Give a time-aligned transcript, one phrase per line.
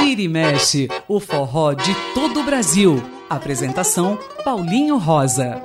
[0.00, 3.02] Vira e mexe, o forró de todo o Brasil.
[3.30, 5.62] Apresentação Paulinho Rosa.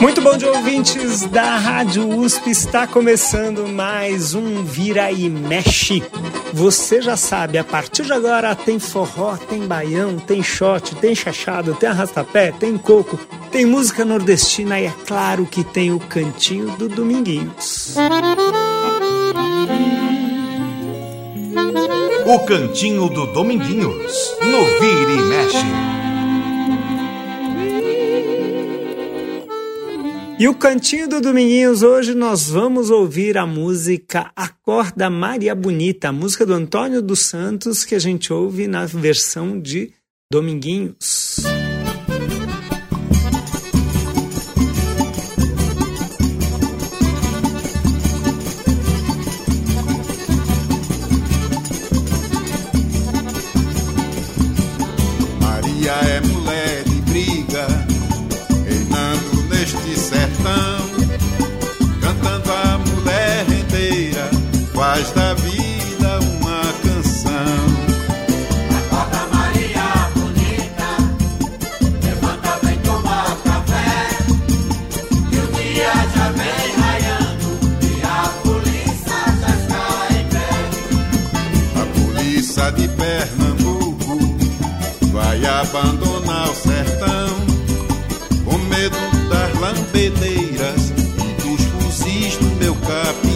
[0.00, 2.50] Muito bom dia, ouvintes da Rádio USP.
[2.50, 6.02] Está começando mais um Vira e Mexe.
[6.52, 11.74] Você já sabe, a partir de agora tem forró, tem baião, tem shot, tem chachado,
[11.74, 13.18] tem arrastapé, tem coco,
[13.50, 17.94] tem música nordestina e é claro que tem o cantinho do Dominguinhos.
[22.26, 25.88] O cantinho do Dominguinhos, no Vira e Mexe.
[30.40, 36.12] E o Cantinho do Dominguinhos, hoje nós vamos ouvir a música Acorda Maria Bonita, a
[36.12, 39.92] música do Antônio dos Santos, que a gente ouve na versão de
[40.30, 41.57] Dominguinhos.
[89.98, 93.27] Lambedeiras e dos fuzis do meu capitão.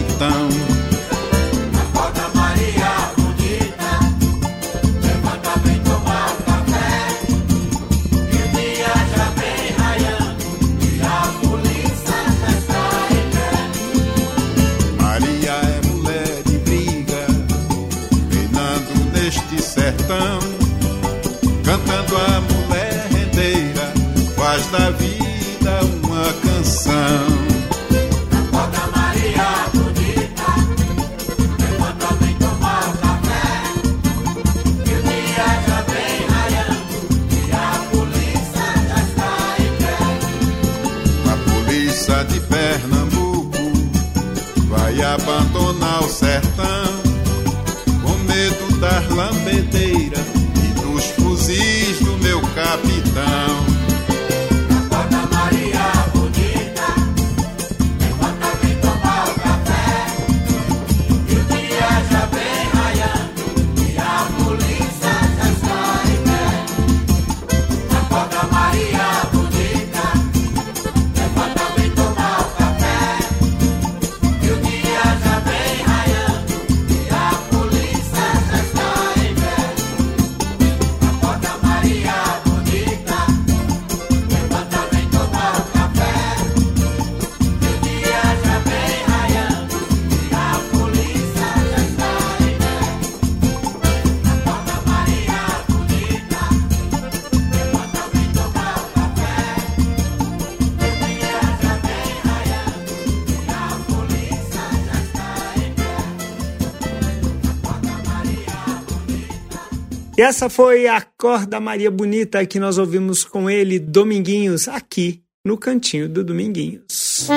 [110.17, 115.57] E essa foi a Corda Maria Bonita que nós ouvimos com ele, Dominguinhos, aqui no
[115.57, 117.29] Cantinho do Dominguinhos.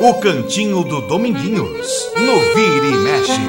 [0.00, 3.40] O cantinho do Dominguinhos, no Vira e Mexe.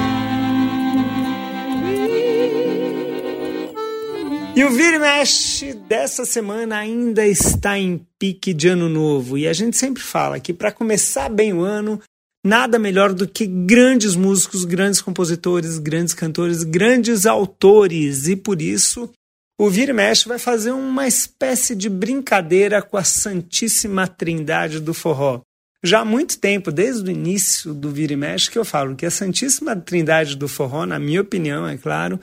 [4.56, 9.38] E o Vira e Mexe dessa semana ainda está em pique de ano novo.
[9.38, 12.00] E a gente sempre fala que para começar bem o ano,
[12.46, 18.28] nada melhor do que grandes músicos, grandes compositores, grandes cantores, grandes autores.
[18.28, 19.10] E por isso,
[19.58, 24.94] o Vira e Mexe vai fazer uma espécie de brincadeira com a Santíssima Trindade do
[24.94, 25.40] Forró.
[25.82, 29.06] Já há muito tempo, desde o início do Vira e Mexe, que eu falo que
[29.06, 32.20] a Santíssima Trindade do Forró, na minha opinião, é claro,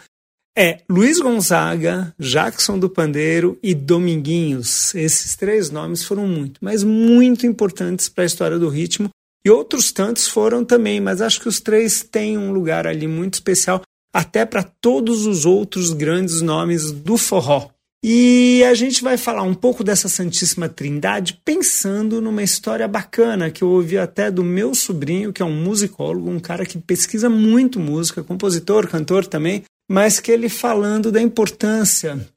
[0.57, 4.95] é Luiz Gonzaga, Jackson do Pandeiro e Dominguinhos.
[4.95, 9.09] Esses três nomes foram muito, mas muito importantes para a história do ritmo.
[9.45, 13.33] E outros tantos foram também, mas acho que os três têm um lugar ali muito
[13.33, 13.81] especial,
[14.13, 17.69] até para todos os outros grandes nomes do forró.
[18.05, 23.63] E a gente vai falar um pouco dessa Santíssima Trindade pensando numa história bacana que
[23.63, 27.79] eu ouvi até do meu sobrinho, que é um musicólogo, um cara que pesquisa muito
[27.79, 32.27] música, compositor, cantor também, mas que ele falando da importância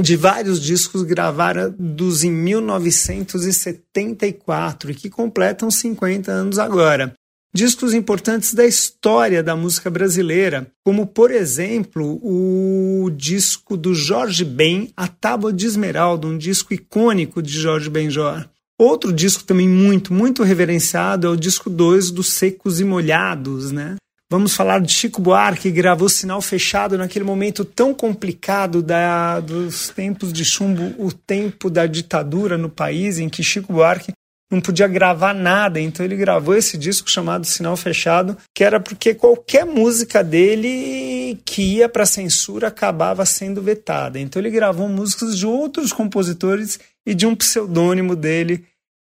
[0.00, 7.14] de vários discos gravados em 1974 e que completam 50 anos agora.
[7.54, 14.92] Discos importantes da história da música brasileira, como por exemplo o disco do Jorge Ben,
[14.94, 18.46] A Tábua de Esmeralda, um disco icônico de Jorge Benjor.
[18.78, 23.96] Outro disco também muito, muito reverenciado é o disco 2 dos Secos e Molhados, né?
[24.28, 29.90] Vamos falar de Chico Buarque, que gravou Sinal Fechado naquele momento tão complicado da, dos
[29.90, 34.12] tempos de chumbo, o tempo da ditadura no país, em que Chico Buarque
[34.50, 39.14] não podia gravar nada, então ele gravou esse disco chamado Sinal Fechado, que era porque
[39.14, 44.18] qualquer música dele que ia para censura acabava sendo vetada.
[44.18, 48.64] Então ele gravou músicas de outros compositores e de um pseudônimo dele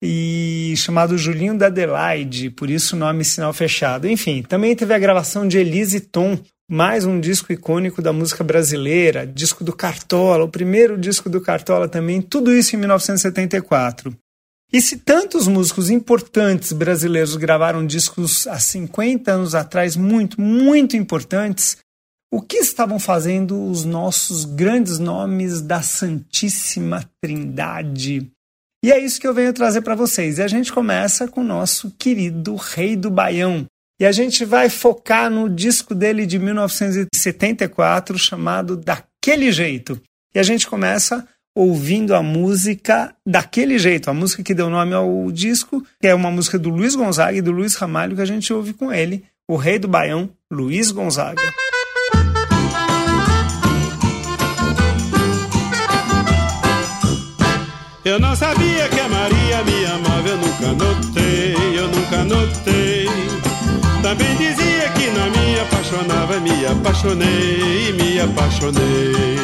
[0.06, 4.06] e chamado Julinho da Adelaide, por isso o nome Sinal Fechado.
[4.06, 6.38] Enfim, também teve a gravação de Elise Tom,
[6.70, 11.88] mais um disco icônico da música brasileira, disco do Cartola, o primeiro disco do Cartola
[11.88, 14.14] também, tudo isso em 1974.
[14.70, 21.78] E se tantos músicos importantes brasileiros gravaram discos há 50 anos atrás, muito, muito importantes,
[22.30, 28.30] o que estavam fazendo os nossos grandes nomes da Santíssima Trindade?
[28.84, 30.36] E é isso que eu venho trazer para vocês.
[30.36, 33.64] E a gente começa com o nosso querido Rei do Baião.
[33.98, 39.98] E a gente vai focar no disco dele de 1974, chamado Daquele Jeito.
[40.34, 41.26] E a gente começa
[41.56, 46.30] ouvindo a música Daquele Jeito, a música que deu nome ao disco, que é uma
[46.30, 49.56] música do Luiz Gonzaga e do Luiz Ramalho, que a gente ouve com ele, o
[49.56, 51.40] Rei do Baião, Luiz Gonzaga.
[58.04, 63.08] Eu não sabia que a Maria me amava, eu nunca notei, eu nunca notei.
[64.02, 69.38] Também dizia que não me apaixonava, me apaixonei, me apaixonei.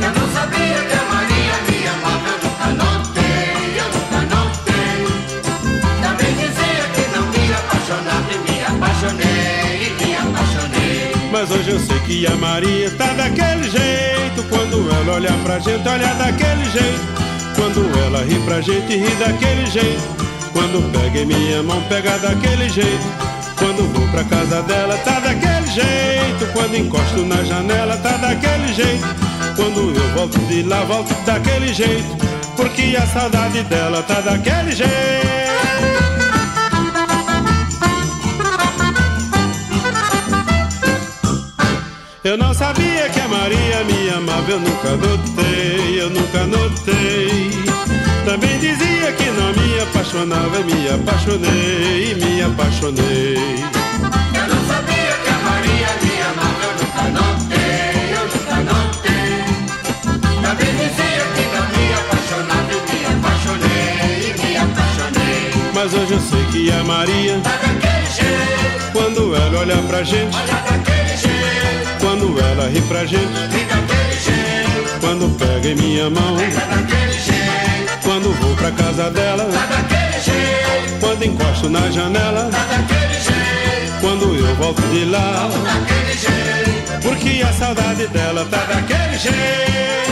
[0.00, 5.04] Eu não sabia que a Maria me amava, eu nunca notei, eu nunca notei.
[6.02, 11.12] Também dizia que não me apaixonava me apaixonei, me apaixonei.
[11.30, 14.42] Mas hoje eu sei que a Maria tá daquele jeito.
[14.48, 17.21] Quando ela olha pra gente, olha daquele jeito.
[17.74, 20.02] Quando ela ri pra gente, ri daquele jeito.
[20.52, 23.02] Quando pega em minha mão, pega daquele jeito.
[23.58, 26.52] Quando vou pra casa dela, tá daquele jeito.
[26.52, 29.06] Quando encosto na janela, tá daquele jeito.
[29.56, 32.14] Quando eu volto de lá, volto daquele jeito.
[32.56, 35.41] Porque a saudade dela tá daquele jeito.
[42.24, 47.50] Eu não sabia que a Maria me amava, eu nunca notei, eu nunca notei.
[48.24, 53.34] Também dizia que não me apaixonava, me apaixonei, me apaixonei.
[53.34, 59.42] Eu não sabia que a Maria me amava, eu nunca notei, eu nunca notei.
[60.42, 65.50] Também dizia que não me apaixonava me apaixonei, me apaixonei.
[65.74, 70.36] Mas hoje eu sei que a Maria, Tá daquele jeito, quando ela olha pra gente,
[70.36, 71.31] olha daquele jeito,
[72.22, 77.18] quando ela ri pra gente, ri daquele jeito, quando pega em minha mão, tá daquele
[77.18, 83.14] jeito, quando vou pra casa dela, tá daquele jeito, quando encosto na janela, tá daquele
[83.14, 90.11] jeito, quando eu volto de lá, daquele jeito, porque a saudade dela tá daquele jeito.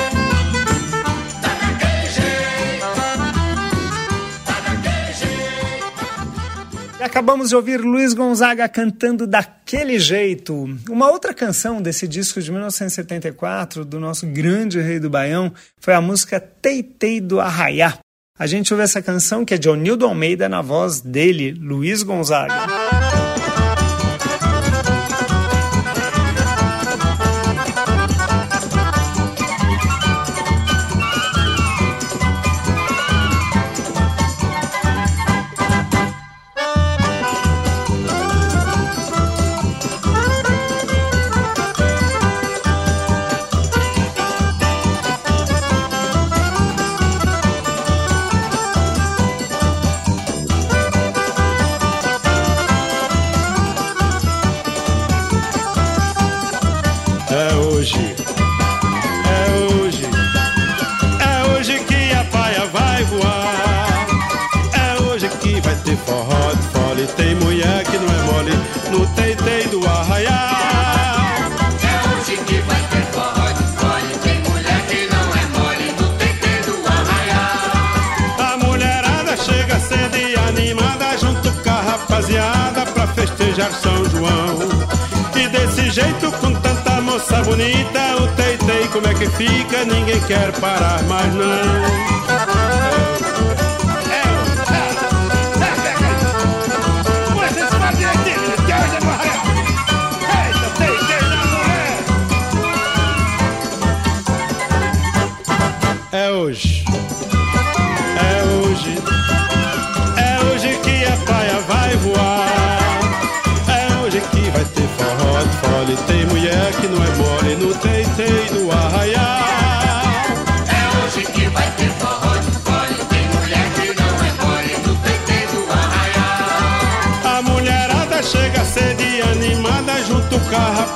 [7.11, 10.79] Acabamos de ouvir Luiz Gonzaga cantando daquele jeito.
[10.89, 16.01] Uma outra canção desse disco de 1974, do nosso grande rei do Baião, foi a
[16.01, 17.99] música Teitei do Arraiá.
[18.39, 23.00] A gente ouve essa canção que é de Onildo Almeida na voz dele, Luiz Gonzaga.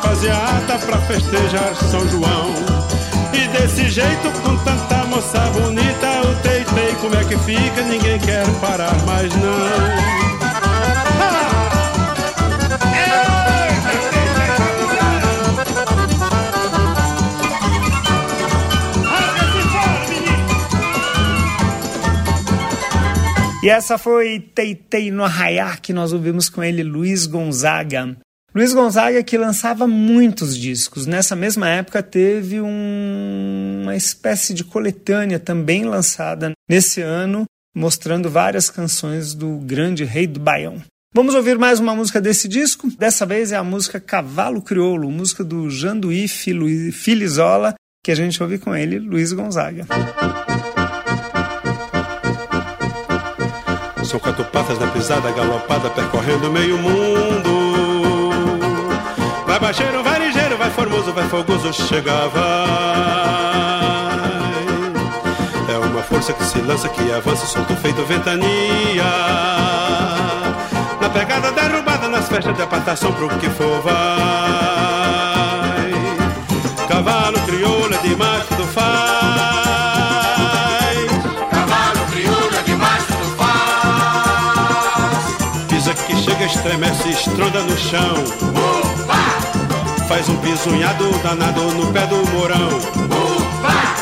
[0.05, 2.53] Rapaziada pra festejar São João.
[3.33, 8.45] E desse jeito, com tanta moça bonita, o tei-tei como é que fica, ninguém quer
[8.61, 10.25] parar mais não.
[23.63, 28.15] E essa foi Teitei no Arraiá, que nós ouvimos com ele, Luiz Gonzaga.
[28.55, 31.07] Luiz Gonzaga que lançava muitos discos.
[31.07, 37.45] Nessa mesma época teve um- uma espécie de coletânea também lançada nesse ano,
[37.77, 40.81] mostrando várias canções do grande rei do Baião.
[41.13, 42.89] Vamos ouvir mais uma música desse disco?
[42.97, 48.41] Dessa vez é a música Cavalo Crioulo, música do Janduí Fili- Filizola, que a gente
[48.43, 49.87] ouve com ele, Luiz Gonzaga.
[54.05, 57.44] São quatro patas da pisada galopada percorrendo meio mundo.
[59.55, 62.43] Vai baixeiro, vai ligeiro, vai formoso, vai fogoso, chega, vai.
[65.73, 69.05] É uma força que se lança, que avança, solto feito ventania.
[71.01, 73.95] Na pegada derrubada, nas festas de apartação, pro que for, vai.
[76.89, 78.85] Cavalo crioulo é demais, tudo faz.
[81.53, 83.55] Cavalo crioulo é demais, tudo faz.
[85.69, 88.74] Pisa que chega, estremece, estronda no chão.
[90.15, 92.69] Faz um pisunhado danado no pé do morão.
[92.69, 93.97] opa,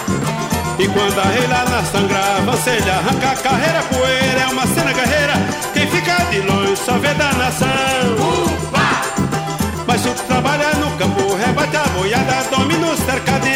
[0.79, 4.93] E quando a reila na sangrava, se ele arranca a carreira, poeira é uma cena
[4.93, 5.33] guerreira.
[5.73, 7.69] Quem fica de longe só vê da nação.
[8.21, 9.03] opa.
[9.87, 13.52] Mas se tu trabalha no campo, rebate a boiada, domina o cercadinho,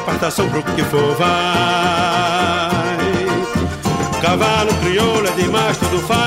[0.00, 1.30] apartação, pro que for vai.
[4.20, 6.19] Cavalo crioulo é demais, tudo faz.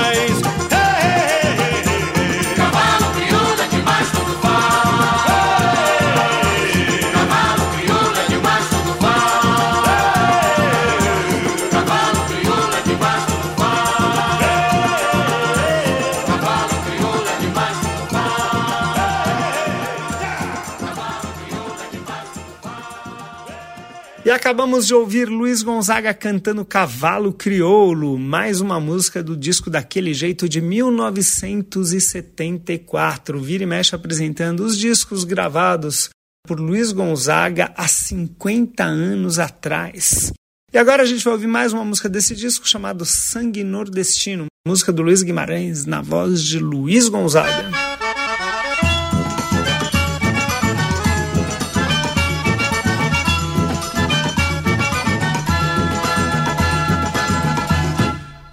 [24.44, 30.46] Acabamos de ouvir Luiz Gonzaga cantando Cavalo Crioulo, mais uma música do disco Daquele Jeito
[30.46, 33.40] de 1974.
[33.40, 36.10] Vira e mexe apresentando os discos gravados
[36.46, 40.30] por Luiz Gonzaga há 50 anos atrás.
[40.70, 44.92] E agora a gente vai ouvir mais uma música desse disco chamado Sangue Nordestino, música
[44.92, 47.70] do Luiz Guimarães na voz de Luiz Gonzaga.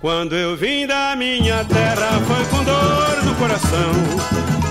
[0.01, 3.91] Quando eu vim da minha terra foi com dor no coração.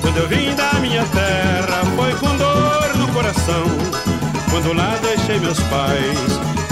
[0.01, 3.63] Quando eu vim da minha terra foi com dor no coração.
[4.51, 6.19] Quando lá deixei meus pais,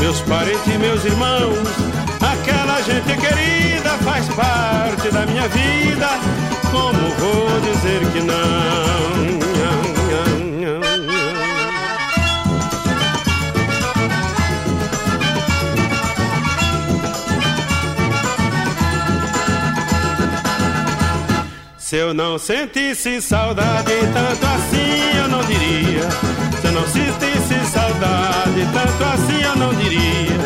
[0.00, 1.68] meus parentes e meus irmãos.
[2.20, 6.08] Aquela gente querida faz parte da minha vida.
[6.72, 9.87] Como vou dizer que não?
[21.88, 26.02] Se eu não sentisse saudade, tanto assim eu não diria.
[26.60, 28.68] Se eu não sentisse saudade.
[28.74, 30.36] tanto assim eu não diria.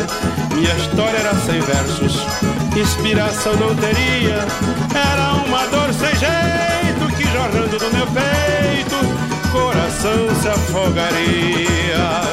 [0.55, 2.25] Minha história era sem versos,
[2.79, 4.37] inspiração não teria.
[4.95, 12.32] Era uma dor sem jeito que jorrando do meu peito, coração se afogaria.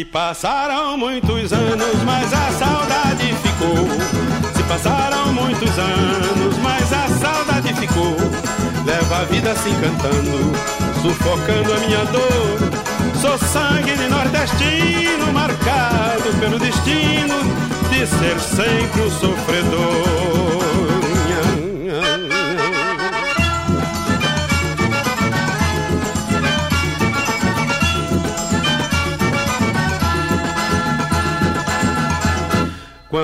[0.00, 3.86] Se passaram muitos anos, mas a saudade ficou.
[4.56, 8.16] Se passaram muitos anos, mas a saudade ficou.
[8.86, 10.52] Leva a vida se encantando,
[11.02, 13.20] sufocando a minha dor.
[13.20, 17.34] Sou sangue de nordestino, marcado pelo destino
[17.90, 20.59] de ser sempre o sofredor.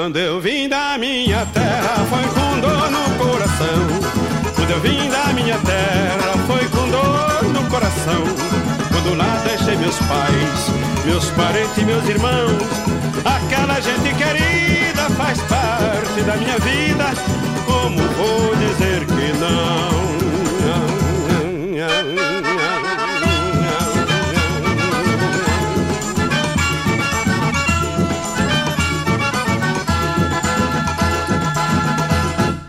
[0.06, 4.54] Quando eu vim da minha terra foi com dor no coração.
[4.54, 8.22] Quando eu vim da minha terra foi com dor no coração.
[8.92, 12.62] Quando lá deixei meus pais, meus parentes e meus irmãos.
[13.24, 17.12] Aquela gente querida faz parte da minha vida.
[17.66, 20.15] Como vou dizer que não?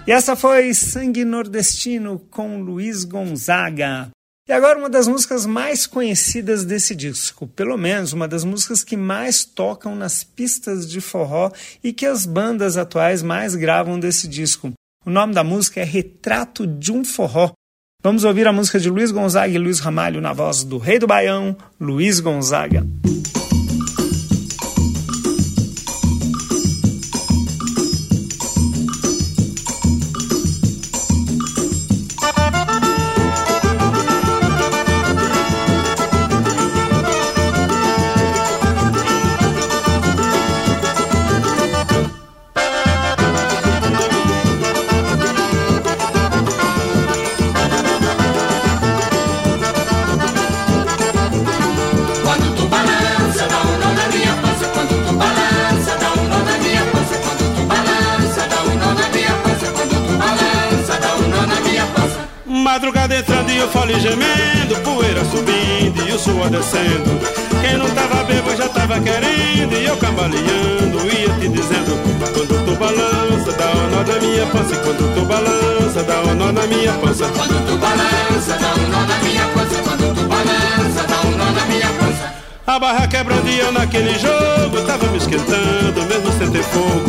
[0.08, 4.08] E essa foi Sangue Nordestino com Luiz Gonzaga.
[4.48, 8.96] E agora uma das músicas mais conhecidas desse disco, pelo menos uma das músicas que
[8.96, 11.52] mais tocam nas pistas de forró
[11.84, 14.72] e que as bandas atuais mais gravam desse disco.
[15.06, 17.52] O nome da música é Retrato de um Forró.
[18.02, 21.08] Vamos ouvir a música de Luiz Gonzaga e Luiz Ramalho na voz do Rei do
[21.08, 22.88] Baião, Luiz Gonzaga.
[62.78, 67.10] Madrugada entrando e eu falo gemendo, poeira subindo e o suor descendo.
[67.60, 72.76] Quem não tava bebo já tava querendo, e eu cambaleando ia te dizendo: Quando tu
[72.76, 74.76] balança, dá um nó na minha pança.
[74.76, 77.26] E quando tu balança, dá um nó na minha pança.
[77.36, 79.82] Quando tu balança, dá um nó na minha pança.
[79.82, 82.34] Quando tu balança, dá um nó na minha pança.
[82.68, 87.07] A barra quebrando e eu naquele jogo Tava me esquentando, mesmo sem ter fogo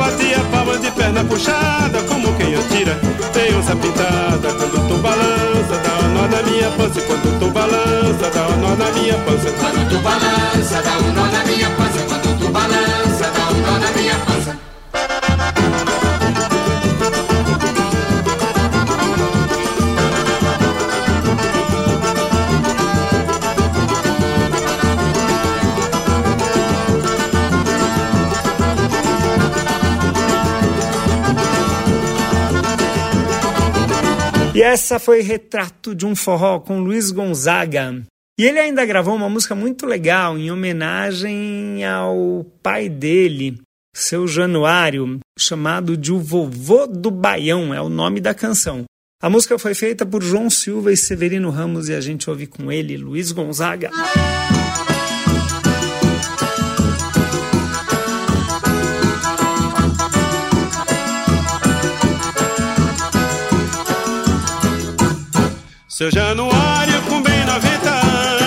[0.00, 2.94] batia palma de perna puxada Como quem atira,
[3.34, 7.00] tem onça pintada Quando tu balança, dá um nó na minha pança.
[7.02, 9.50] Quando tu balança, dá um nó na minha pança.
[9.60, 12.09] Quando tu balança, dá um nó na minha pança.
[34.60, 38.02] E essa foi Retrato de um Forró com Luiz Gonzaga.
[38.38, 43.58] E ele ainda gravou uma música muito legal em homenagem ao pai dele,
[43.96, 48.84] seu Januário, chamado de O Vovô do Baião, é o nome da canção.
[49.22, 52.70] A música foi feita por João Silva e Severino Ramos e a gente ouve com
[52.70, 53.90] ele Luiz Gonzaga.
[66.00, 67.90] Seu Januário com bem 90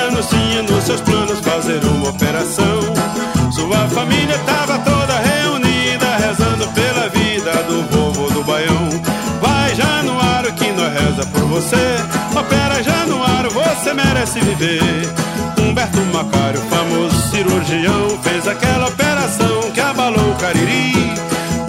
[0.08, 2.80] anos Tinha nos seus planos fazer uma operação.
[3.52, 8.90] Sua família tava toda reunida Rezando pela vida do vovô do Baião.
[9.40, 11.76] Vai Januário que nós reza por você.
[12.36, 14.82] Opera Januário, você merece viver.
[15.60, 21.14] Humberto Macário, famoso cirurgião Fez aquela operação que abalou o Cariri.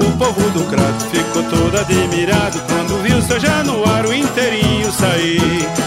[0.00, 3.73] O povo do crato ficou todo admirado quando viu seu Januário
[5.04, 5.83] inteirinho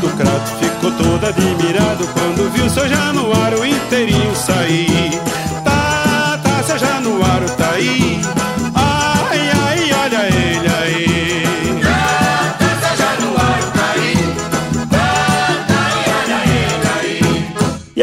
[0.00, 5.33] Do Crato ficou todo admirado quando viu seu Januário inteirinho sair.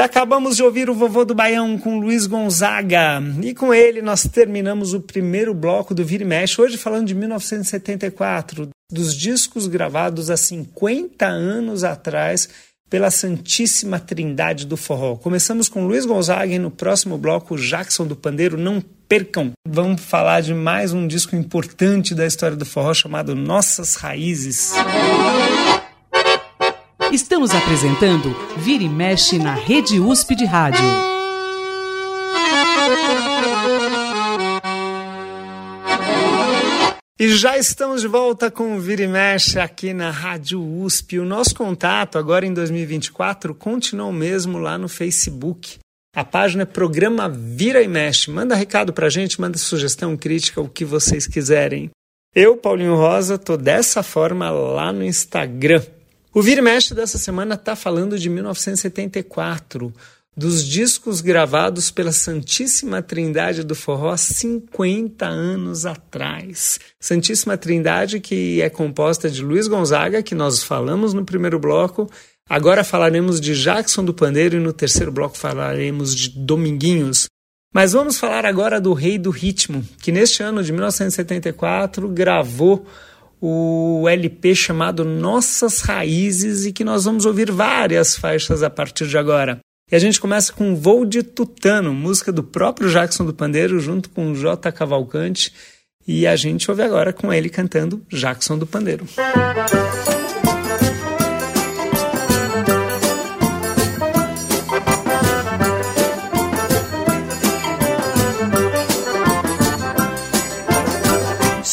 [0.02, 3.22] Acabamos de ouvir o Vovô do Baião com Luiz Gonzaga.
[3.42, 7.16] E com ele nós terminamos o primeiro bloco do Vira e Mexe, hoje falando de
[7.16, 12.50] 1974, dos discos gravados há 50 anos atrás
[12.90, 15.16] pela Santíssima Trindade do Forró.
[15.16, 18.58] Começamos com Luiz Gonzaga e no próximo bloco Jackson do Pandeiro.
[18.58, 19.52] Não percam!
[19.66, 24.74] Vamos falar de mais um disco importante da história do forró chamado Nossas Raízes.
[27.12, 30.80] Estamos apresentando Vira e Mexe na Rede USP de Rádio.
[37.19, 41.19] E já estamos de volta com Vira e Mexe aqui na Rádio USP.
[41.19, 45.80] O nosso contato agora em 2024 continua o mesmo lá no Facebook.
[46.15, 48.32] A página é Programa Vira e Mexe.
[48.32, 51.89] Manda recado pra gente, manda sugestão, crítica, o que vocês quiserem.
[52.34, 55.84] Eu, Paulinho Rosa, tô dessa forma lá no Instagram.
[56.34, 59.94] O Vira e Mexe dessa semana tá falando de 1974,
[60.36, 66.80] dos discos gravados pela Santíssima Trindade do Forró 50 anos atrás.
[66.98, 72.10] Santíssima Trindade que é composta de Luiz Gonzaga, que nós falamos no primeiro bloco,
[72.50, 77.28] agora falaremos de Jackson do Pandeiro e no terceiro bloco falaremos de Dominguinhos.
[77.74, 82.86] Mas vamos falar agora do Rei do Ritmo, que neste ano de 1974 gravou
[83.41, 89.17] o LP chamado Nossas Raízes e que nós vamos ouvir várias faixas a partir de
[89.17, 89.60] agora.
[89.91, 94.10] E a gente começa com Voo de Tutano, música do próprio Jackson do Pandeiro, junto
[94.10, 94.71] com J.
[94.71, 95.51] Cavalcante.
[96.08, 99.06] E a gente ouve agora com ele cantando Jackson do Pandeiro.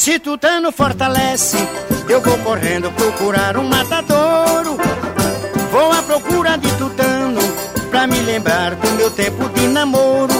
[0.08, 1.58] Se Tutano fortalece,
[2.08, 4.78] eu vou correndo procurar um matadouro.
[5.70, 7.42] Vou à procura de Tutano,
[7.90, 10.32] pra me lembrar do meu tempo de namoro.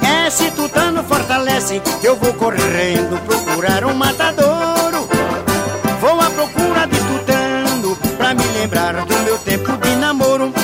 [0.00, 5.08] É, se Tutano fortalece, eu vou correndo procurar um matadouro.
[6.00, 10.54] Vou à procura de Tutano, pra me lembrar do meu tempo de namoro.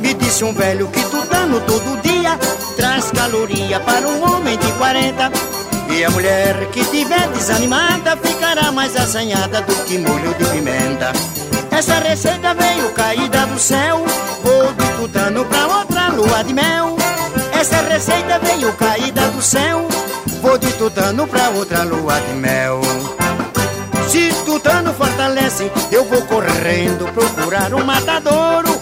[0.00, 2.36] Me disse um velho que Tutano todo dia
[2.76, 5.61] traz caloria para um homem de 40.
[5.94, 11.12] E a mulher que tiver desanimada ficará mais assanhada do que molho de pimenta.
[11.70, 14.02] Essa receita veio caída do céu,
[14.42, 16.96] vou de tutano pra outra lua de mel.
[17.52, 19.86] Essa receita veio caída do céu,
[20.40, 22.80] vou de tutano pra outra lua de mel.
[24.08, 28.81] Se tutano fortalece, eu vou correndo procurar um matadouro.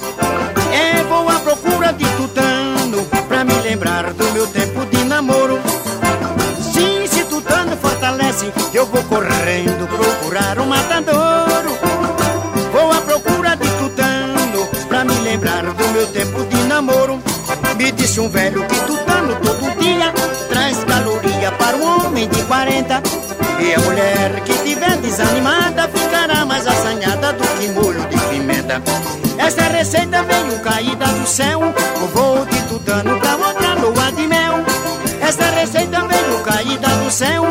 [8.31, 11.79] Fortalece, eu vou correndo procurar um matadouro.
[12.73, 17.21] Vou à procura de tutano pra me lembrar do meu tempo de namoro.
[17.77, 20.13] Me disse um velho que tutano todo dia
[20.49, 23.03] traz caloria para um homem de 40.
[23.59, 28.83] E a mulher que tiver desanimada ficará mais assanhada do que molho de pimenta.
[29.39, 34.65] Essa receita veio caída do céu, o voo de tutano pra outra lua de mel.
[35.21, 37.45] Essa receita veio caída do céu,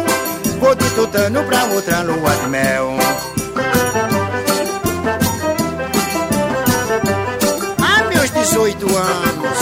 [1.10, 2.98] tutano pra outra lua de mel.
[7.82, 9.58] Há meus 18 anos.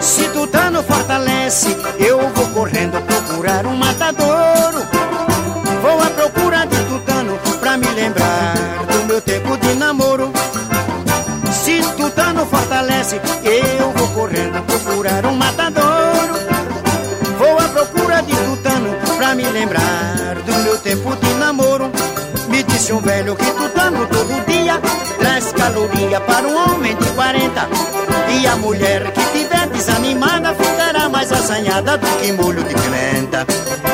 [0.00, 4.86] Se Tutano fortalece, eu vou correndo procurar um matadouro.
[5.82, 8.54] Vou à procura de Tutano pra me lembrar
[8.92, 10.32] do meu tempo de namoro.
[11.64, 13.89] Se Tutano fortalece, eu
[15.20, 16.34] procurar um matadouro.
[17.38, 21.90] Vou à procura de Tutano pra me lembrar do meu tempo de namoro.
[22.48, 24.80] Me disse um velho que Tutano todo dia
[25.18, 27.68] traz caloria para um homem de 40.
[28.30, 33.46] E a mulher que tiver desanimada ficará mais assanhada do que molho de pimenta.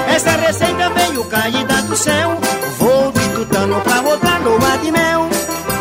[0.08, 2.38] Essa receita veio caída do céu,
[2.78, 5.28] vou de Tutano pra outra lua de mel.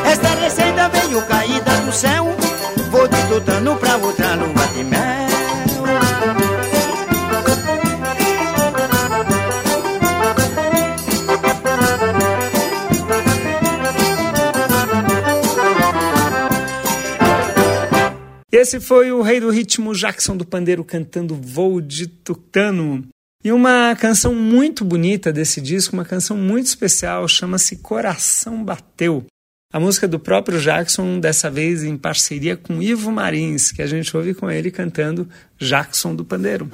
[0.06, 2.36] Esta receita veio caída do céu.
[2.96, 4.25] Vou de tutano pra outra
[18.66, 23.06] Esse foi o rei do ritmo Jackson do Pandeiro cantando Voo de Tutano.
[23.44, 29.24] E uma canção muito bonita desse disco, uma canção muito especial, chama-se Coração Bateu.
[29.72, 34.18] A música do próprio Jackson, dessa vez em parceria com Ivo Marins, que a gente
[34.18, 36.68] ouve com ele cantando Jackson do Pandeiro.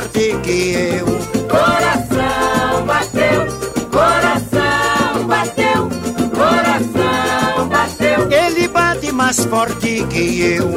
[0.00, 1.06] Forte que eu.
[1.48, 3.46] Coração bateu,
[3.90, 5.88] coração bateu,
[6.30, 8.30] coração bateu.
[8.30, 10.68] Ele bate mais forte que eu.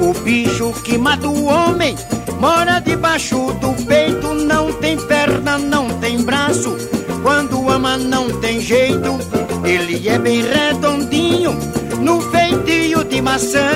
[0.00, 1.96] O bicho que mata o homem
[2.40, 6.76] mora debaixo do peito, não tem perna, não tem braço.
[7.22, 9.18] Quando ama, não tem jeito.
[9.66, 11.58] Ele é bem redondinho,
[12.00, 13.68] no feitio de maçã.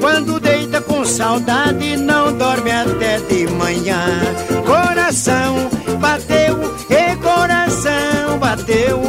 [0.00, 4.00] Quando deita com saudade, não dorme até de manhã.
[4.64, 6.56] Coração bateu,
[6.88, 9.00] e coração bateu,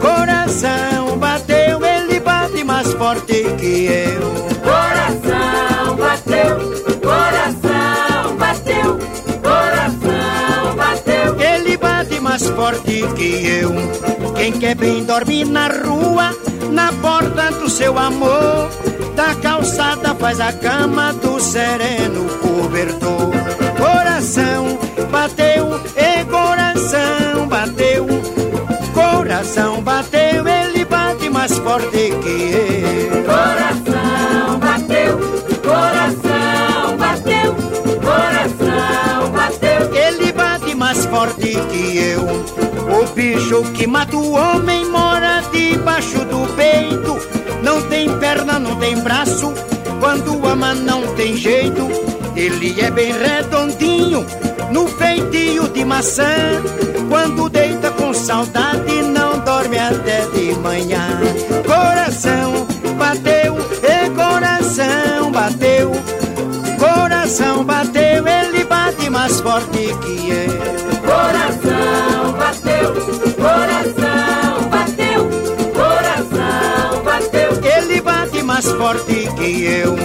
[0.00, 4.20] coração bateu, ele bate mais forte que eu.
[4.62, 8.98] Coração bateu, coração bateu,
[9.42, 11.40] coração bateu.
[11.40, 14.17] Ele bate mais forte que eu.
[14.38, 16.30] Quem quer bem dorme na rua,
[16.70, 18.70] na porta do seu amor.
[19.16, 23.32] Da calçada faz a cama do sereno cobertor.
[23.76, 24.78] Coração
[25.10, 28.06] bateu, e coração bateu.
[28.94, 33.24] Coração bateu, ele bate mais forte que eu.
[33.24, 35.18] Coração bateu,
[35.62, 37.54] coração bateu,
[38.00, 39.94] coração bateu.
[39.96, 42.57] Ele bate mais forte que eu.
[43.18, 47.18] Bicho que mata o homem mora debaixo do peito.
[47.64, 49.52] Não tem perna, não tem braço.
[49.98, 51.88] Quando ama, não tem jeito.
[52.36, 54.24] Ele é bem redondinho,
[54.70, 56.62] no feitio de maçã.
[57.08, 61.04] Quando deita com saudade, não dorme até de manhã.
[61.66, 65.90] Coração bateu, e coração bateu.
[66.78, 70.97] Coração bateu, ele bate mais forte que eu.
[72.78, 75.28] Coração bateu,
[75.74, 77.50] coração bateu, coração bateu.
[77.76, 79.96] Ele bate mais forte que eu.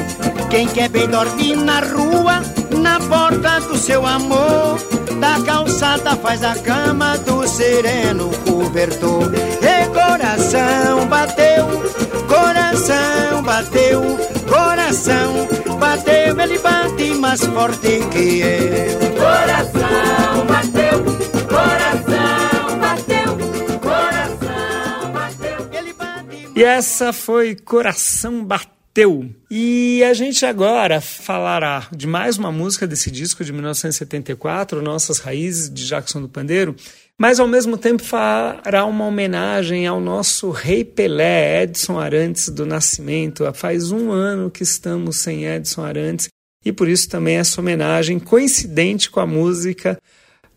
[0.49, 4.77] Quem quer bem dormir na rua, na porta do seu amor.
[5.19, 9.31] Da calçada faz a cama do sereno cobertor.
[9.61, 11.65] E coração bateu,
[12.27, 14.01] coração bateu,
[14.47, 15.47] coração
[15.79, 16.39] bateu.
[16.39, 18.99] Ele bate mais forte que eu.
[19.15, 21.03] Coração bateu,
[21.47, 22.32] coração
[26.55, 29.27] E essa foi Coração Bateu.
[29.49, 35.73] E a gente agora falará de mais uma música desse disco de 1974, Nossas Raízes,
[35.73, 36.75] de Jackson do Pandeiro,
[37.17, 43.51] mas ao mesmo tempo fará uma homenagem ao nosso rei Pelé, Edson Arantes do Nascimento.
[43.55, 46.27] Faz um ano que estamos sem Edson Arantes
[46.63, 49.99] e por isso também essa homenagem coincidente com a música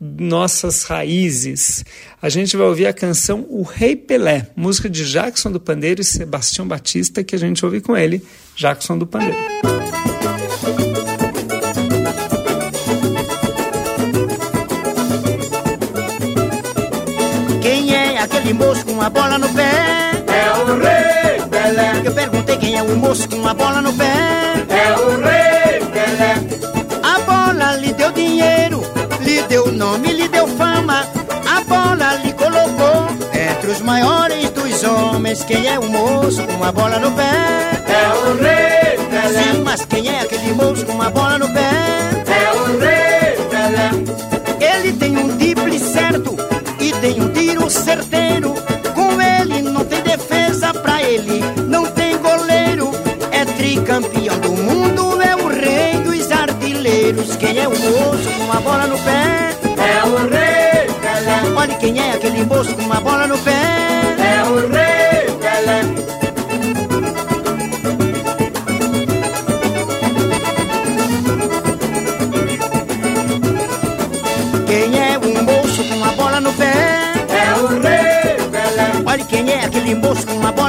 [0.00, 1.84] nossas raízes.
[2.20, 6.04] A gente vai ouvir a canção O Rei Pelé, música de Jackson do Pandeiro e
[6.04, 8.22] Sebastião Batista, que a gente ouve com ele,
[8.56, 9.36] Jackson do Pandeiro.
[17.62, 19.70] Quem é aquele moço com a bola no pé?
[20.28, 24.12] É o rei Pelé, Eu perguntei quem é o moço com a bola no pé.
[24.68, 26.34] é o rei Pelé.
[27.02, 28.75] A bola lhe deu dinheiro,
[29.36, 31.06] lhe deu nome, lhe deu fama.
[31.54, 35.44] A bola lhe colocou entre os maiores dos homens.
[35.44, 37.30] Quem é o moço com a bola no pé?
[37.86, 41.70] É o rei Pelé, Sim, mas quem é aquele moço com a bola no pé?
[42.26, 44.74] é o rei Pelé.
[44.74, 46.34] Ele tem um drible certo
[46.80, 48.45] e tem um tiro certeiro.
[61.78, 63.50] Quem é aquele moço com a bola no pé.
[64.18, 65.80] é o rei Pelé.
[74.66, 76.72] Quem é o moço com a bola no pé?
[77.30, 80.65] É o rei Pelé, Olha quem é aquele moço pé.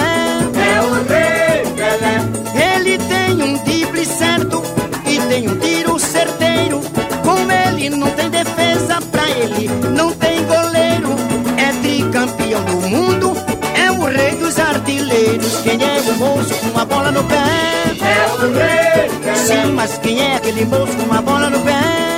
[0.61, 2.75] É o rei Pelé.
[2.77, 4.63] Ele tem um drible certo
[5.07, 6.81] e tem um tiro certeiro.
[7.23, 11.15] Com ele não tem defesa, pra ele não tem goleiro.
[11.57, 13.37] É tricampeão do mundo,
[13.75, 15.61] é o rei dos artilheiros.
[15.63, 17.37] Quem é o moço com a bola no pé?
[18.01, 19.35] É o rei Pelé.
[19.37, 22.14] Sim, mas quem é aquele moço com a bola no pé?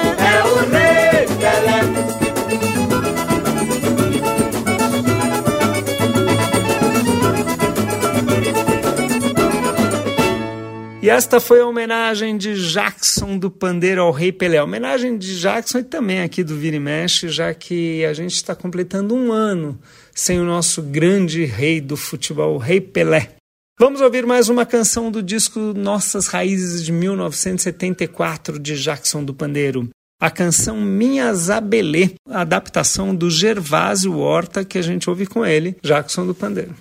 [11.06, 14.60] E esta foi a homenagem de Jackson do Pandeiro ao Rei Pelé.
[14.60, 18.56] Homenagem de Jackson e também aqui do Vira e Mexe, já que a gente está
[18.56, 19.78] completando um ano
[20.12, 23.36] sem o nosso grande rei do futebol, o Rei Pelé.
[23.78, 29.88] Vamos ouvir mais uma canção do disco Nossas Raízes de 1974 de Jackson do Pandeiro.
[30.20, 35.76] A canção Minha Zabelê, a adaptação do Gervásio Horta que a gente ouve com ele,
[35.84, 36.74] Jackson do Pandeiro.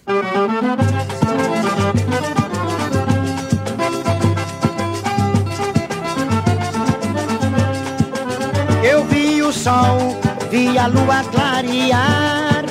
[9.65, 10.15] Sol,
[10.51, 12.63] vi a lua clarear.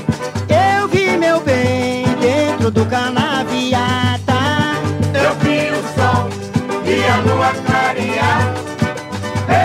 [0.49, 4.43] Eu vi meu bem dentro do canaviata.
[5.13, 6.29] Eu vi o sol
[6.87, 8.43] e a lua clarear.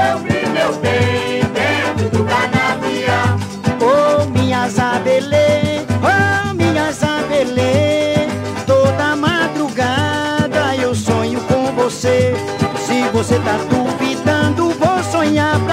[0.07, 3.37] Eu vi meu bem dentro do canavial.
[3.79, 8.27] Oh, minha Zabelê, oh, minha Zabelê.
[8.65, 12.33] Toda madrugada eu sonho com você.
[12.87, 15.68] Se você tá duvidando, vou sonhar.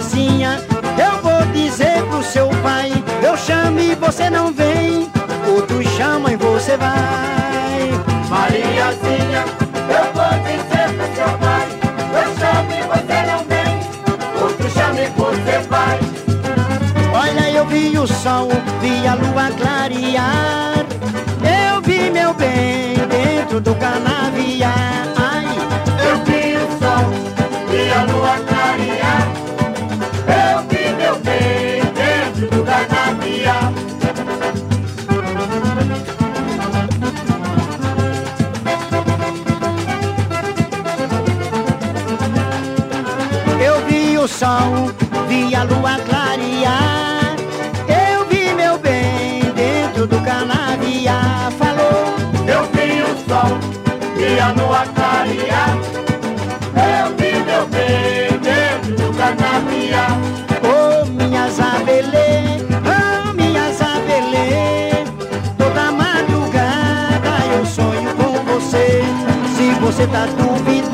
[0.00, 0.58] Mariazinha,
[0.98, 2.90] eu vou dizer pro seu pai.
[3.22, 5.10] Eu chamo e você não vem.
[5.46, 7.90] Outros chamam e você vai.
[8.30, 9.44] Mariazinha,
[9.90, 11.66] eu vou dizer pro seu pai.
[12.16, 14.42] Eu chamo e você não vem.
[14.42, 15.98] Outro chama e você vai.
[17.12, 18.48] Olha, eu vi o sol,
[18.80, 20.86] vi a lua clarear.
[21.74, 24.72] Eu vi meu bem dentro do canavial.
[25.18, 25.44] Ai,
[26.08, 27.04] Eu vi o sol
[27.70, 28.59] e a lua clarear.
[44.40, 44.90] Sol,
[45.28, 47.36] vi a lua clarear.
[48.08, 51.50] Eu vi meu bem dentro do canavial.
[51.58, 52.00] Falou,
[52.54, 53.52] Eu vi o sol
[54.16, 55.76] e a lua clarear.
[56.96, 60.16] Eu vi meu bem dentro do canavial.
[60.72, 65.04] oh minha Zabelê, oh minha Zabelê.
[65.58, 69.02] Toda madrugada eu sonho com você.
[69.54, 70.89] Se você tá duvidando,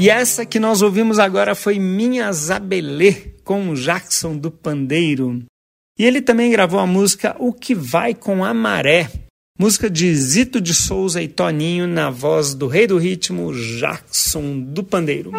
[0.00, 3.12] E essa que nós ouvimos agora foi Minha Zabelê,
[3.44, 5.42] com o Jackson do Pandeiro.
[5.98, 9.10] E ele também gravou a música O Que Vai com a Maré,
[9.58, 14.82] música de Zito de Souza e Toninho na voz do rei do ritmo, Jackson do
[14.82, 15.32] Pandeiro.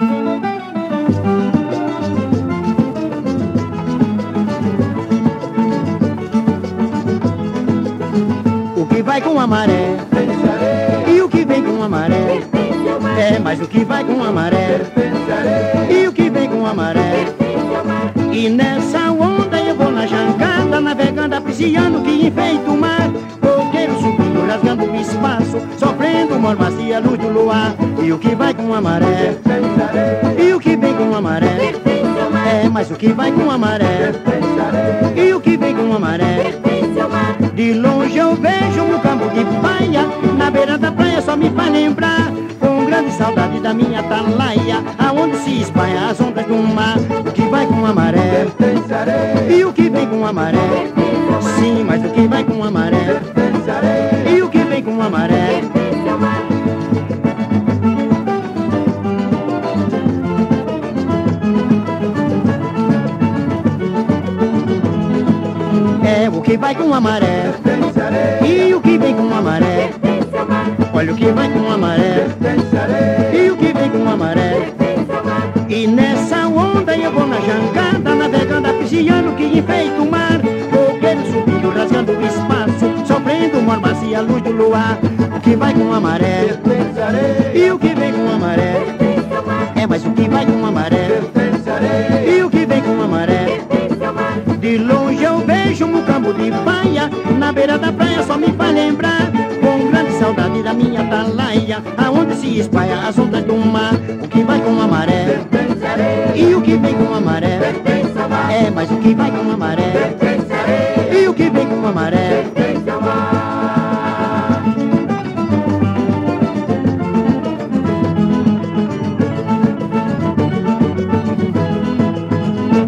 [8.77, 9.97] O que vai com a maré
[11.11, 12.60] e o que vem com a maré
[13.17, 14.81] é mais o que vai com a maré
[15.89, 17.25] e o que vem com a maré.
[18.31, 23.11] E nessa onda eu vou na jangada, navegando, apreciando que enfeita o mar.
[23.41, 27.75] Coqueiro subindo, rasgando o espaço, sofrendo mormacia, luz do luar.
[28.01, 29.35] E o que vai com a maré
[30.37, 31.73] e o que vem com a maré
[32.63, 34.11] é mais o que vai com a maré
[35.15, 36.59] e o que vem com a maré.
[37.53, 40.05] De longe eu vejo um campo de paia
[40.37, 42.31] Na beira da praia só me faz lembrar
[42.91, 46.97] grande saudade da minha atalaia Aonde se se espalha as ondas do mar.
[46.97, 48.47] O que vai com a maré
[49.49, 50.57] e o que vem com a maré.
[51.59, 53.21] Sim, mas o que vai com a maré
[54.29, 55.61] e o que vem com a maré.
[66.03, 67.53] É o que vai com a maré
[68.45, 70.20] e o que vem com a maré.
[71.01, 72.27] Olha o que vai com a maré
[73.33, 74.71] e o que vem com a maré.
[75.67, 80.39] E nessa onda eu vou na jangada, navegando, apreciando que enfeita o mar.
[80.69, 84.99] Fogueiro subindo, rasgando o espaço, sofrendo mormaça e a luz do luar.
[85.35, 86.49] O que vai com a maré
[87.55, 88.85] e o que vem com a maré.
[89.75, 91.19] É, mas o que vai com a maré
[92.27, 93.59] e o que vem com a maré.
[94.59, 98.75] De longe eu vejo um campo de paia Na beira da praia só me faz
[98.75, 99.30] lembrar
[100.31, 103.93] saudade da minha atalaia Aonde se espalha as ondas do mar.
[104.23, 105.25] O que vai com a maré?
[106.35, 107.59] E o que vem com a maré?
[108.49, 109.91] É, mas o que vai com a maré?
[111.11, 112.45] E o que vem com a maré?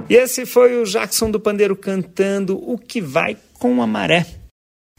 [0.09, 4.42] E esse foi o Jackson do Pandeiro cantando O que vai com a maré.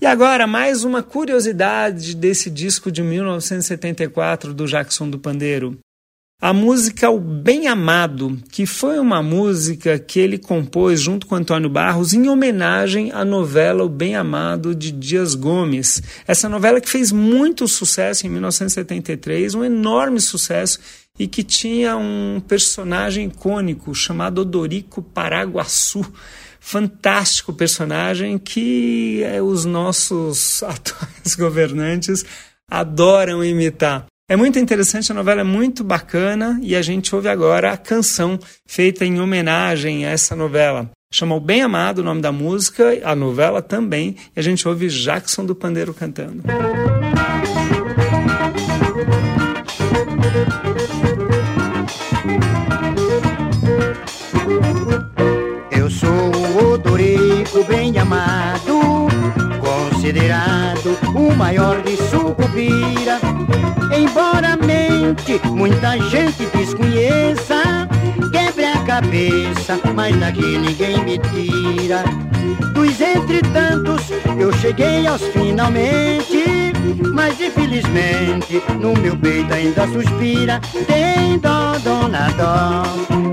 [0.04, 5.78] E agora, mais uma curiosidade desse disco de 1974 do Jackson do Pandeiro.
[6.38, 11.70] A música O Bem Amado, que foi uma música que ele compôs junto com Antônio
[11.70, 16.02] Barros em homenagem à novela O Bem Amado de Dias Gomes.
[16.28, 20.80] Essa novela que fez muito sucesso em 1973, um enorme sucesso
[21.18, 26.04] e que tinha um personagem icônico chamado Odorico Paraguaçu.
[26.66, 32.24] Fantástico personagem que é, os nossos atuais governantes
[32.70, 34.06] adoram imitar.
[34.26, 38.40] É muito interessante, a novela é muito bacana e a gente ouve agora a canção
[38.66, 40.90] feita em homenagem a essa novela.
[41.12, 44.88] Chama O Bem Amado o nome da música, a novela também, e a gente ouve
[44.88, 46.44] Jackson do Pandeiro cantando.
[54.88, 55.13] Eu
[60.04, 63.18] considerado o maior de Sucupira.
[63.90, 67.88] Embora mente muita gente desconheça,
[68.30, 72.04] quebre a cabeça, mas daqui ninguém me tira.
[72.74, 76.74] Dos entretantos eu cheguei aos finalmente,
[77.14, 80.60] mas infelizmente no meu peito ainda suspira.
[80.86, 82.82] Tem dó, dona dó,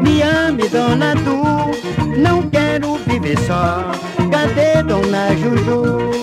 [0.02, 3.92] me ame, dona Tu, não quero viver só.
[4.32, 6.21] Cadê dona Juju?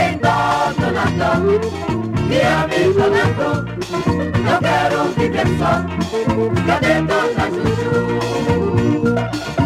[0.00, 0.88] Tem dó, dó,
[1.40, 3.52] me dona dó,
[4.40, 5.72] não quero viver só.
[6.66, 8.08] Cadê dona Juju?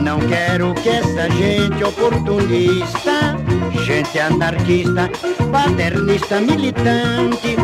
[0.02, 3.36] Não quero que essa gente oportunista,
[3.84, 5.08] gente anarquista,
[5.52, 7.56] paternista, militante,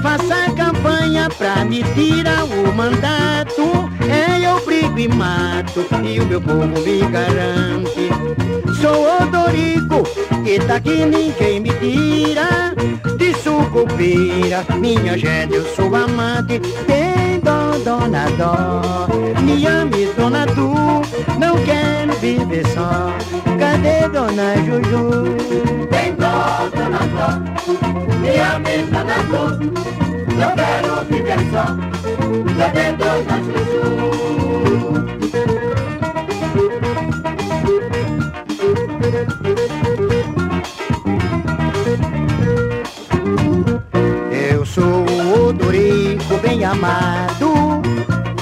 [0.00, 3.90] faça campanha pra me tirar o mandato.
[4.08, 8.03] É, eu brigo e mato, e o meu povo me garante.
[8.84, 10.02] Sou Odorico,
[10.44, 12.74] e daqui ninguém me tira.
[13.16, 16.60] De sucupira, minha gente, eu sou amante.
[16.86, 19.08] Tem dó, dona dó,
[19.40, 20.74] me ame, dona Tu,
[21.38, 23.10] não quero viver só.
[23.58, 25.34] Cadê dona Juju?
[25.88, 27.40] Tem dó, dona dó,
[28.20, 29.44] me ame, dona dó,
[30.36, 31.64] não quero viver só.
[32.58, 34.73] Cadê dona Juju?
[46.64, 47.82] Amado,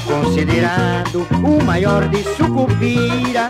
[0.04, 3.48] considerado o maior de Sucupira.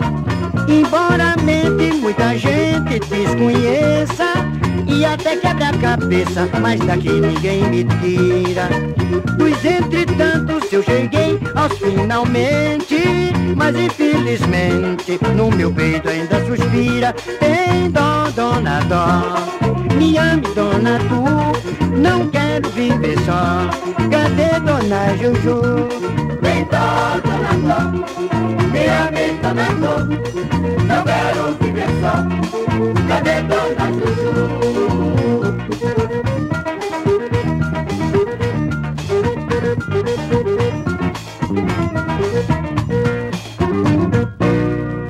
[0.67, 4.33] Embora mente muita gente desconheça
[4.87, 8.69] e até quebra a cabeça, mas daqui ninguém me tira.
[9.37, 17.13] Dos entretantos eu cheguei aos finalmente, mas infelizmente no meu peito ainda suspira.
[17.39, 21.23] Tem dó, dona dó, me ame, dona Tu,
[21.97, 23.67] não quero viver só.
[24.09, 25.61] Cadê dona Juju?
[26.41, 27.55] Tem dó, dona
[28.71, 29.95] me ame, dona dó,
[30.87, 32.13] não quero viver só.
[33.07, 34.33] Cadê dona Juju?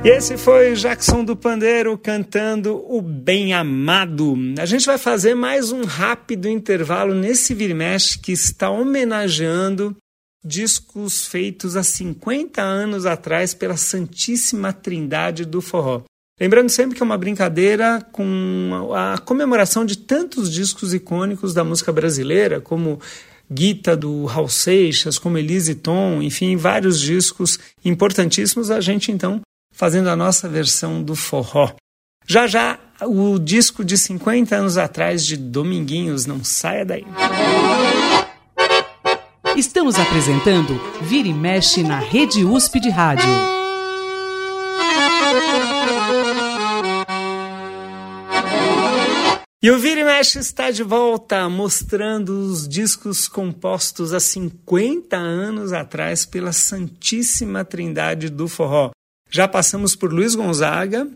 [0.06, 4.36] E esse foi Jackson do Pandeiro cantando O Bem Amado.
[4.60, 9.95] A gente vai fazer mais um rápido intervalo nesse Vira Mexe que está homenageando
[10.43, 16.04] discos feitos há 50 anos atrás pela Santíssima Trindade do Forró.
[16.38, 21.93] Lembrando sempre que é uma brincadeira com a comemoração de tantos discos icônicos da música
[21.93, 22.99] brasileira, como
[23.49, 29.39] Guita do Raul Seixas, como Elise Tom, enfim, vários discos importantíssimos, a gente então
[29.74, 31.74] fazendo a nossa versão do forró.
[32.26, 37.06] Já já o disco de 50 anos atrás de Dominguinhos, não saia daí.
[39.58, 43.30] Estamos apresentando Vira e Mexe na Rede USP de Rádio.
[49.62, 55.72] E o Vira e Mexe está de volta, mostrando os discos compostos há 50 anos
[55.72, 58.92] atrás pela Santíssima Trindade do Forró.
[59.34, 61.10] Já passamos por Luiz Gonzaga,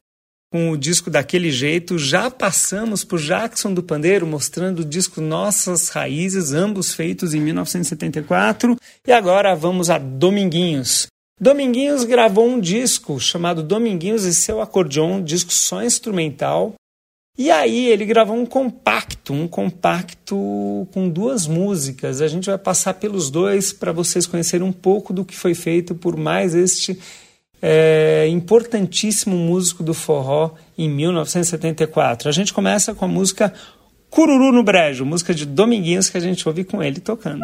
[0.52, 5.90] com o disco Daquele Jeito, já passamos por Jackson do Pandeiro, mostrando o disco Nossas
[5.90, 11.06] Raízes, ambos feitos em 1974, e agora vamos a Dominguinhos.
[11.40, 16.74] Dominguinhos gravou um disco chamado Dominguinhos e seu acordeon, disco só instrumental,
[17.38, 22.20] e aí ele gravou um compacto, um compacto com duas músicas.
[22.20, 25.94] A gente vai passar pelos dois para vocês conhecerem um pouco do que foi feito
[25.94, 27.00] por mais este
[27.62, 32.30] é, importantíssimo músico do forró em 1974.
[32.30, 33.54] A gente começa com a música
[34.10, 37.44] Cururu no Brejo, música de Dominguinhos que a gente ouve com ele tocando.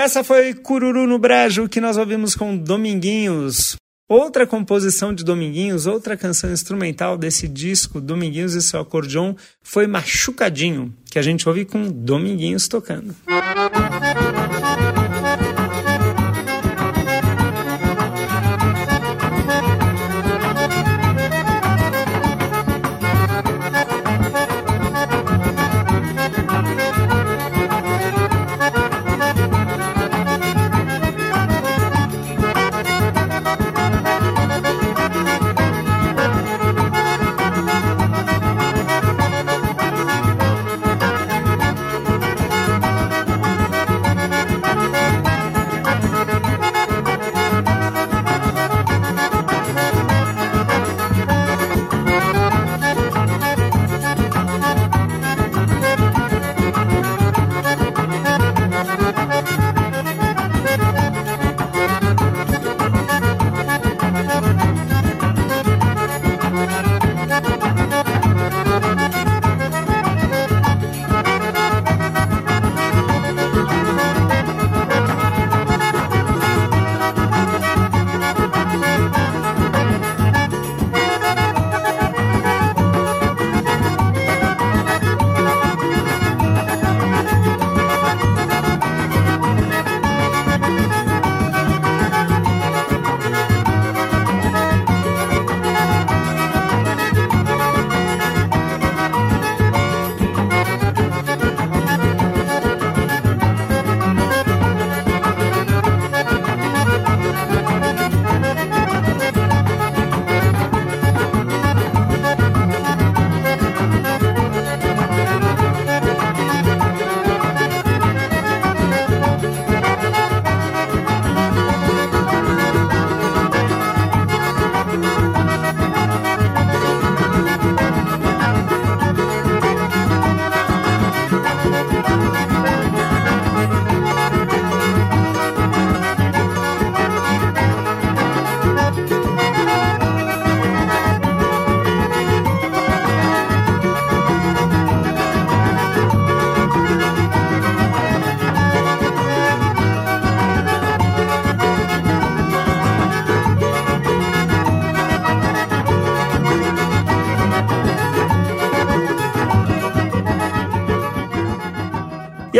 [0.00, 3.76] Essa foi Cururu no Brejo, que nós ouvimos com Dominguinhos.
[4.08, 10.92] Outra composição de Dominguinhos, outra canção instrumental desse disco, Dominguinhos e seu acordeon, foi Machucadinho,
[11.10, 13.14] que a gente ouve com Dominguinhos tocando.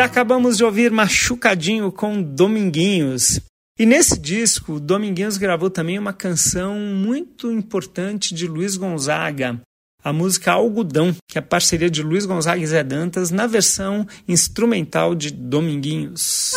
[0.01, 3.39] E acabamos de ouvir Machucadinho com Dominguinhos.
[3.79, 9.61] E nesse disco, Dominguinhos gravou também uma canção muito importante de Luiz Gonzaga,
[10.03, 14.07] a música Algodão, que é a parceria de Luiz Gonzaga e Zé Dantas na versão
[14.27, 16.55] instrumental de Dominguinhos.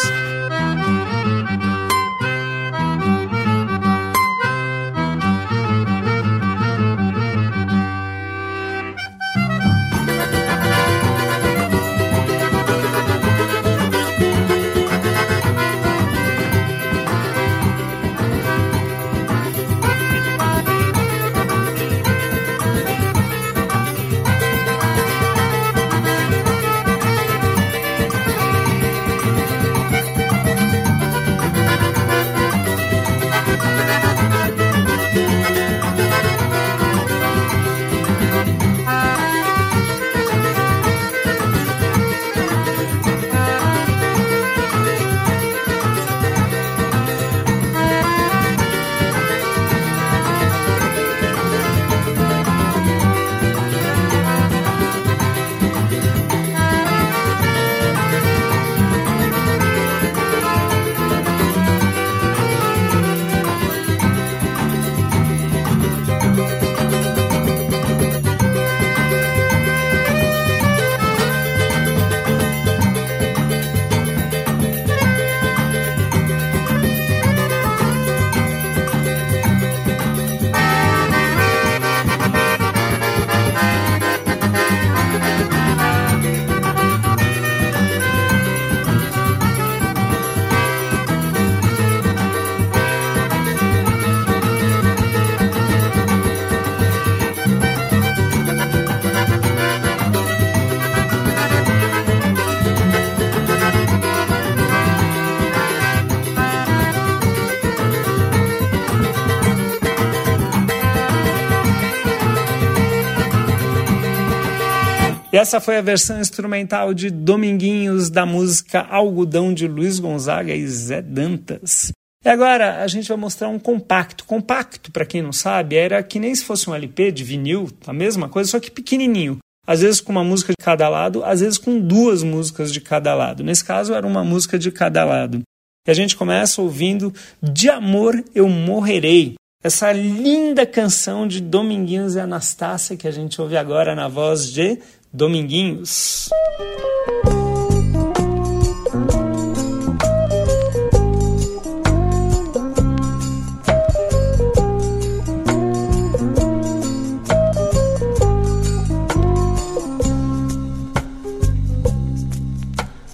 [115.44, 121.02] Essa foi a versão instrumental de Dominguinhos da música Algodão de Luiz Gonzaga e Zé
[121.02, 121.92] Dantas.
[122.24, 124.24] E agora a gente vai mostrar um compacto.
[124.24, 127.92] Compacto, para quem não sabe, era que nem se fosse um LP de vinil, a
[127.92, 129.38] mesma coisa, só que pequenininho.
[129.68, 133.14] Às vezes com uma música de cada lado, às vezes com duas músicas de cada
[133.14, 133.44] lado.
[133.44, 135.42] Nesse caso era uma música de cada lado.
[135.86, 139.36] E a gente começa ouvindo De Amor Eu Morrerei.
[139.62, 144.80] Essa linda canção de Dominguinhos e Anastácia que a gente ouve agora na voz de
[145.16, 146.28] Dominguinhos.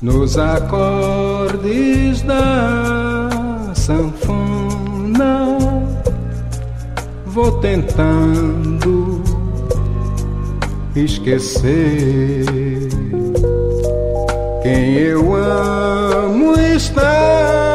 [0.02, 5.58] Nos acordes da sanfona
[7.26, 8.69] vou tentando
[11.04, 12.46] esquecer.
[14.64, 17.69] Quem eu amo está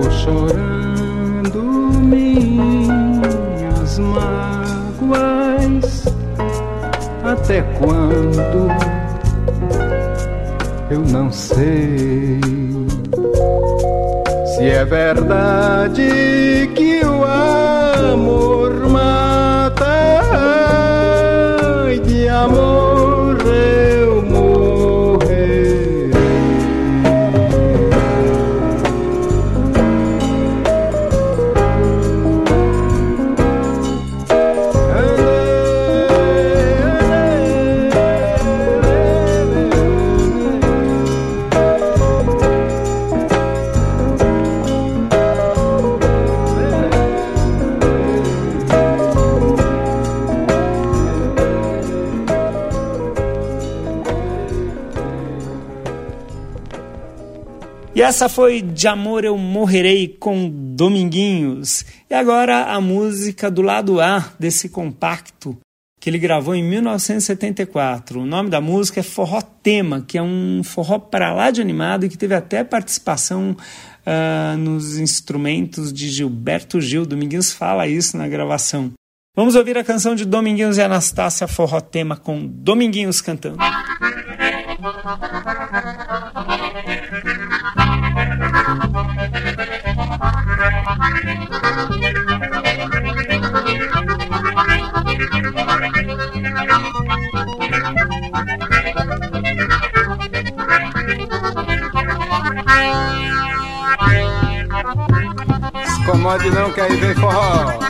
[0.00, 1.62] vou chorando
[2.04, 6.04] minhas mágoas.
[7.24, 8.68] Até quando?
[10.90, 12.40] Eu não sei.
[14.46, 19.86] Se é verdade que o amor mata,
[21.84, 23.97] ai, de amor eu
[58.08, 61.84] essa foi De Amor Eu Morrerei com Dominguinhos.
[62.08, 65.58] E agora a música do lado A desse compacto
[66.00, 68.20] que ele gravou em 1974.
[68.20, 72.06] O nome da música é Forró Tema, que é um forró para lá de animado
[72.06, 77.04] e que teve até participação uh, nos instrumentos de Gilberto Gil.
[77.04, 78.90] Dominguinhos fala isso na gravação.
[79.36, 83.58] Vamos ouvir a canção de Dominguinhos e Anastácia Forró Tema com Dominguinhos cantando.
[89.18, 89.24] Se
[106.06, 107.80] comode não que aí vem forró.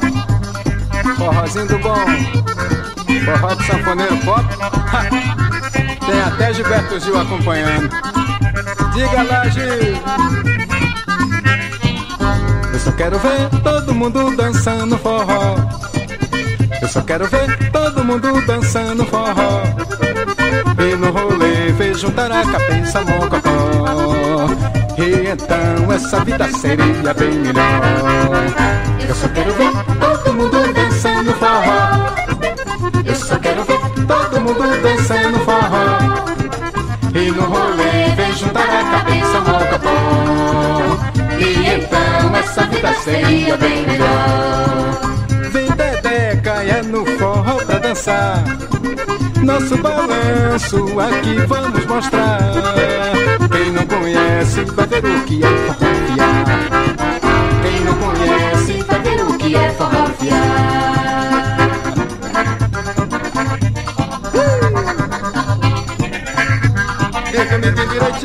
[1.18, 1.94] Forrozinho do bom.
[3.24, 4.44] Forró de sanfoneiro pop.
[6.06, 7.90] Tem até Gilberto Gil acompanhando.
[8.94, 10.57] Diga lá, Gil.
[12.88, 15.56] Eu quero ver todo mundo dançando forró.
[16.80, 19.62] Eu só quero ver todo mundo dançando forró.
[20.78, 23.50] E no rolê vejo um taraca, pensa mocotó.
[24.96, 27.82] E então essa vida seria bem melhor.
[29.06, 33.04] Eu só quero ver todo mundo dançando forró.
[33.04, 35.98] Eu só quero ver todo mundo dançando forró.
[37.14, 37.77] E no rolê
[42.38, 45.00] essa vida seria bem melhor.
[45.50, 48.44] Vem Dedeca, é no forró pra dançar.
[49.42, 52.40] Nosso balanço aqui vamos mostrar.
[53.50, 56.44] Quem não conhece vai ver o que é forrofiar.
[57.62, 60.78] Quem não conhece vai ver o que é forrofiar.
[67.28, 68.17] Direitinho, meu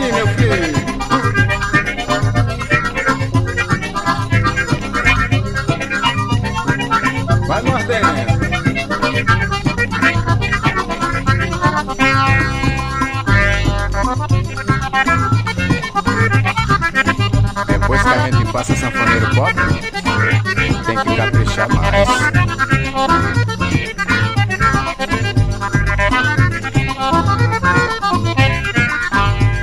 [21.64, 22.10] caprichar mais.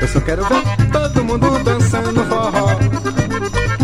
[0.01, 2.77] Eu só quero ver todo mundo dançando forró.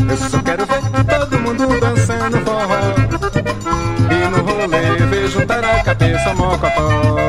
[0.09, 2.95] Eu só quero ver todo mundo dançando forró.
[4.11, 7.27] E no rolê vejo um taraca, pensa mocotó.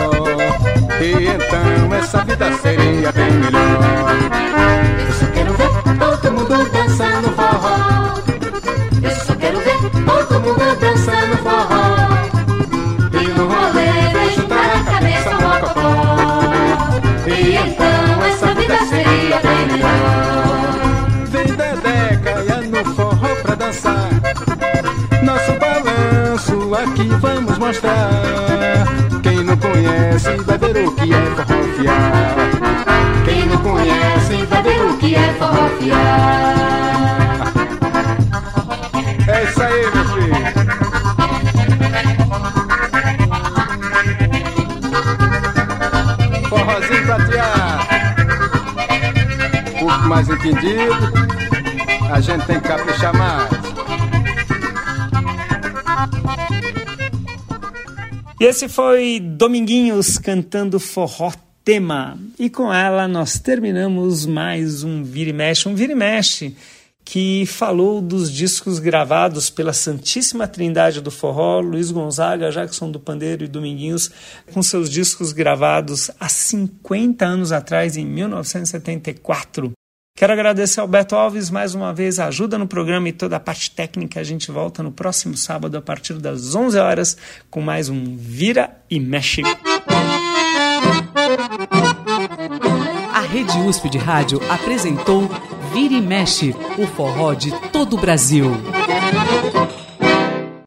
[1.01, 3.46] E então essa vida seria bem
[27.19, 28.09] vamos mostrar.
[29.23, 32.35] Quem não conhece vai ver o que é forrofiar.
[33.25, 36.57] Quem não conhece vai ver o que é forrofiar.
[39.27, 40.35] É isso aí, meu filho.
[46.49, 47.87] Forrozinho prateado.
[49.79, 51.27] Público mais entendido.
[52.11, 53.56] A gente tem que caprichar mais.
[58.39, 61.33] E esse foi Dominguinhos cantando forró
[61.63, 62.17] tema.
[62.37, 66.55] E com ela nós terminamos mais um Vira e Mexe, um Vira e Mexe
[67.09, 73.45] que falou dos discos gravados pela Santíssima Trindade do Forró, Luiz Gonzaga, Jackson do Pandeiro
[73.45, 74.11] e Dominguinhos,
[74.53, 79.71] com seus discos gravados há 50 anos atrás, em 1974.
[80.17, 83.39] Quero agradecer ao Beto Alves mais uma vez a ajuda no programa e toda a
[83.39, 84.19] parte técnica.
[84.19, 87.15] A gente volta no próximo sábado a partir das 11 horas
[87.51, 89.43] com mais um Vira e Mexe.
[93.13, 95.29] A Rede USP de Rádio apresentou
[95.71, 98.57] Vira e Mexe, o forró de todo o Brasil.